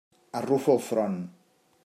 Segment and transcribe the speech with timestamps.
[0.39, 1.21] Arrufo el front.